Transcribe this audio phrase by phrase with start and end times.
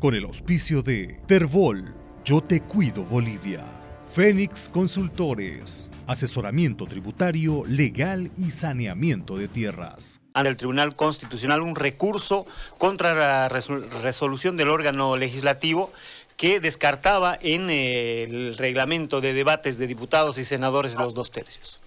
[0.00, 1.94] con el auspicio de Terbol,
[2.24, 3.62] Yo Te Cuido Bolivia,
[4.10, 10.20] Fénix Consultores, asesoramiento tributario, legal y saneamiento de tierras.
[10.32, 12.46] Ante el Tribunal Constitucional un recurso
[12.78, 15.92] contra la resolución del órgano legislativo
[16.38, 21.78] que descartaba en eh, el reglamento de debates de diputados y senadores los dos tercios.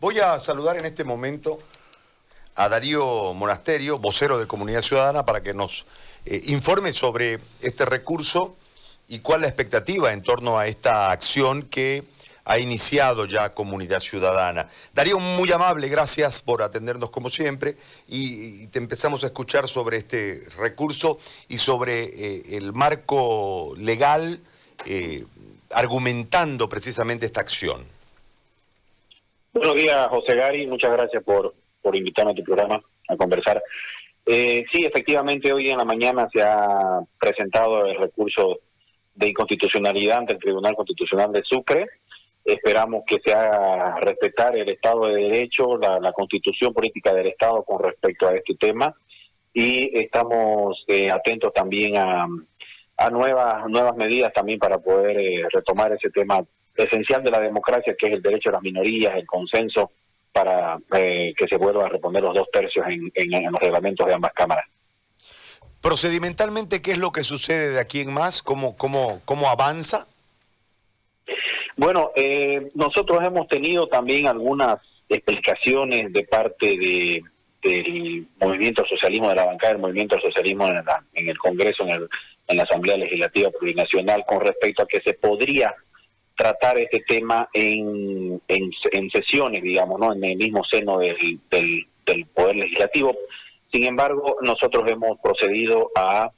[0.00, 1.60] Voy a saludar en este momento
[2.56, 5.86] a Darío Monasterio, vocero de Comunidad Ciudadana, para que nos
[6.26, 8.56] eh, informe sobre este recurso
[9.08, 12.04] y cuál la expectativa en torno a esta acción que
[12.44, 14.66] ha iniciado ya Comunidad Ciudadana.
[14.92, 17.76] Darío, muy amable, gracias por atendernos como siempre
[18.08, 24.40] y, te empezamos a escuchar sobre este recurso y sobre eh, el marco legal
[24.86, 25.24] eh,
[25.72, 27.84] argumentando precisamente esta acción.
[29.52, 33.62] Buenos días, José Gary, muchas gracias por, por invitarme a tu programa a conversar.
[34.26, 38.60] Eh, sí, efectivamente, hoy en la mañana se ha presentado el recurso
[39.14, 41.86] de inconstitucionalidad ante el Tribunal Constitucional de Sucre.
[42.44, 47.82] Esperamos que se haga respetar el Estado de Derecho, la, constitución política del Estado con
[47.82, 48.94] respecto a este tema
[49.52, 52.26] y estamos eh, atentos también a,
[53.10, 56.44] nuevas, nuevas medidas también para poder eh, retomar ese tema
[56.76, 59.90] esencial de la democracia, que es el derecho a las minorías, el consenso
[60.40, 64.14] para eh, que se vuelva a reponer los dos tercios en, en, los reglamentos de
[64.14, 64.64] ambas cámaras.
[65.82, 68.42] Procedimentalmente, ¿qué es lo que sucede de aquí en más?
[68.42, 70.06] ¿Cómo, cómo, cómo avanza?
[71.76, 77.22] Bueno, eh, nosotros hemos tenido también algunas explicaciones de parte de,
[77.62, 80.82] del movimiento socialismo, de la bancada del movimiento socialismo en,
[81.14, 82.08] en el Congreso, en, el,
[82.48, 85.74] en la Asamblea Legislativa Plurinacional, con respecto a que se podría
[86.40, 90.14] tratar este tema en, en, sesiones, digamos, ¿no?
[90.14, 93.14] en el mismo seno del, del, Poder Legislativo.
[93.70, 96.30] Sin embargo, nosotros hemos procedido a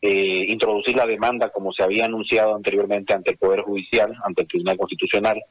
[0.00, 4.48] eh, introducir la demanda como se había anunciado anteriormente ante el Poder Judicial, ante el
[4.48, 5.42] Tribunal Constitucional,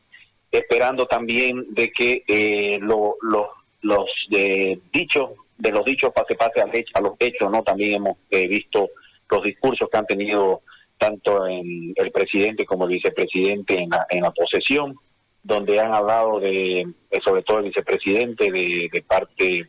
[0.49, 3.17] esperando también de que eh, lo,
[3.81, 7.61] los de dichos, de los dichos pase pase a los hechos, ¿no?
[7.61, 8.89] También hemos eh, visto
[9.29, 10.61] los discursos que han tenido
[11.01, 14.95] tanto en el presidente como el vicepresidente en la, en la posesión,
[15.41, 16.85] donde han hablado de,
[17.25, 19.67] sobre todo el vicepresidente, de, parte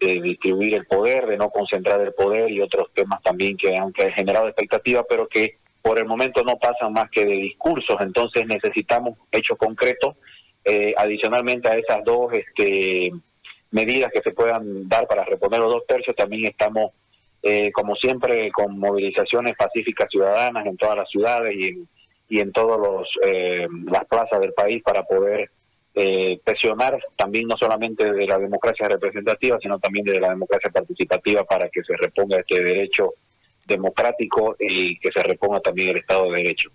[0.00, 3.92] de distribuir el poder, de no concentrar el poder y otros temas también que han,
[3.92, 9.18] generado expectativas, pero que por el momento no pasan más que de discursos, entonces necesitamos
[9.30, 10.16] hechos concretos,
[10.64, 13.12] eh, adicionalmente a esas dos este,
[13.70, 16.92] medidas que se puedan dar para reponer los dos tercios, también estamos
[17.42, 21.88] eh, como siempre, con movilizaciones pacíficas ciudadanas en todas las ciudades y en,
[22.28, 25.50] y en todas eh, las plazas del país para poder
[25.94, 31.42] eh, presionar también no solamente de la democracia representativa, sino también de la democracia participativa
[31.42, 33.14] para que se reponga este derecho
[33.66, 36.70] democrático y que se reponga también el Estado de Derecho.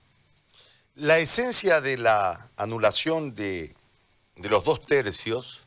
[0.95, 3.73] La esencia de la anulación de,
[4.35, 5.63] de los dos tercios,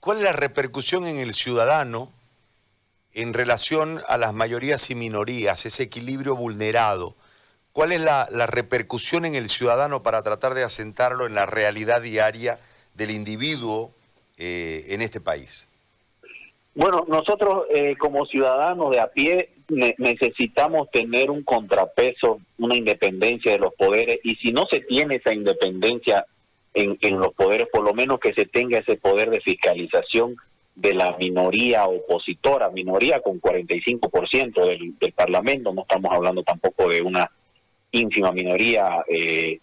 [0.00, 2.12] ¿cuál es la repercusión en el ciudadano
[3.14, 7.14] en relación a las mayorías y minorías, ese equilibrio vulnerado?
[7.72, 12.58] ¿Cuál es la, repercusión en el ciudadano para tratar de asentarlo en la realidad diaria
[12.94, 13.92] del individuo
[14.38, 15.68] eh, en este país?
[16.74, 19.50] Bueno, nosotros eh, como ciudadanos de a pie
[19.98, 25.32] necesitamos tener un contrapeso, una independencia de los poderes y si no se tiene esa
[25.32, 26.26] independencia
[26.74, 30.36] en, en los poderes, por lo menos que se tenga ese poder de fiscalización
[30.74, 37.00] de la minoría opositora, minoría con 45% del, del Parlamento, no estamos hablando tampoco de
[37.00, 37.30] una
[37.92, 39.60] ínfima minoría eh,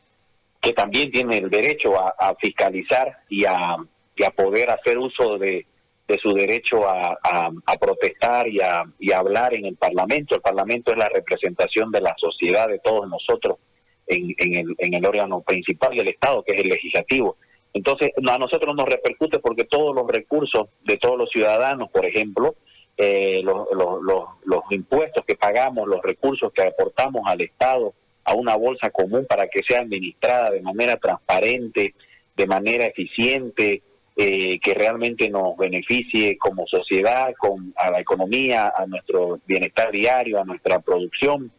[0.61, 3.77] que también tiene el derecho a, fiscalizar y a,
[4.16, 5.66] y a, poder hacer uso de,
[6.07, 8.59] de su derecho a, a protestar y,
[9.00, 10.35] y a, hablar en el Parlamento.
[10.35, 13.57] El Parlamento es la representación de la sociedad, de todos nosotros,
[14.05, 17.38] en, en, el, en el órgano principal del Estado, que es el legislativo.
[17.73, 22.55] Entonces, a nosotros nos repercute porque todos los recursos de todos los ciudadanos, por ejemplo,
[22.97, 27.94] eh, los, los, los, impuestos que pagamos, los recursos que aportamos al Estado
[28.25, 31.95] a una bolsa común para que sea administrada de manera transparente,
[32.35, 33.81] de manera eficiente,
[34.17, 40.39] eh, que realmente nos beneficie como sociedad, con, a la economía, a nuestro bienestar diario,
[40.39, 41.51] a nuestra producción.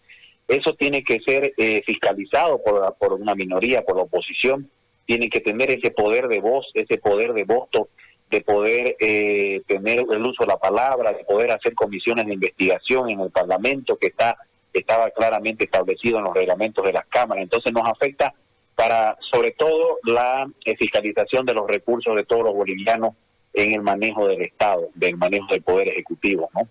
[0.47, 4.71] Eso tiene que ser eh, fiscalizado por, por una minoría, por la oposición
[5.07, 7.89] tienen que tener ese poder de voz, ese poder de voto,
[8.31, 13.11] de poder eh, tener el uso de la palabra, de poder hacer comisiones de investigación
[13.11, 14.37] en el Parlamento que está
[14.73, 17.43] estaba claramente establecido en los reglamentos de las cámaras.
[17.43, 18.33] Entonces nos afecta
[18.75, 23.15] para, sobre todo, la fiscalización de los recursos de todos los bolivianos
[23.53, 26.63] en el manejo del Estado, del manejo del Poder Ejecutivo, ¿no?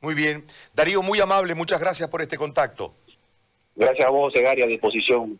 [0.00, 0.44] Muy bien.
[0.74, 2.92] Darío, muy amable, muchas gracias por este contacto.
[3.74, 5.38] Gracias a vos, Segari, a disposición.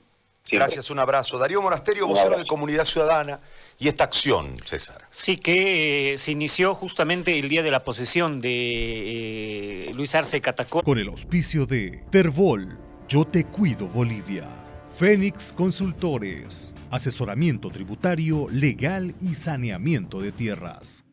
[0.51, 1.39] Gracias, un abrazo.
[1.39, 3.41] Darío Monasterio, vocero de Comunidad Ciudadana,
[3.79, 5.09] y esta acción, César.
[5.11, 10.41] Sí, que eh, se inició justamente el día de la posesión de eh, Luis Arce
[10.41, 10.83] Catacó.
[10.83, 14.49] Con el auspicio de Tervol, Yo Te Cuido Bolivia.
[14.97, 21.04] Fénix Consultores, asesoramiento tributario, legal y saneamiento de tierras.